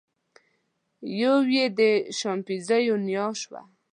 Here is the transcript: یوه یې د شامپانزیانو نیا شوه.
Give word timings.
یوه 1.21 1.39
یې 1.55 1.65
د 1.79 1.81
شامپانزیانو 2.19 2.95
نیا 3.07 3.27
شوه. 3.41 3.61